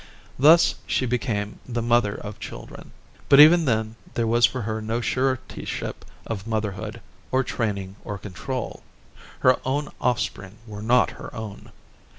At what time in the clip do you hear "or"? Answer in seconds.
7.31-7.43, 8.03-8.17